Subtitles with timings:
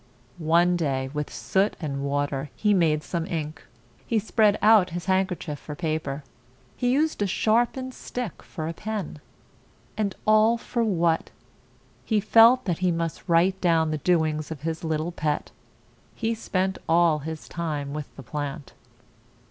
[0.39, 3.67] One day, with soot and water he made some ink;
[4.07, 6.23] he spread out his hand ker chief for paper;
[6.75, 9.19] he used a sharp ened stick for a pen
[9.95, 11.29] and all for what?
[12.03, 15.51] He felt that he must write down the doings of his little pet.
[16.15, 18.73] He spent all his time with the plant.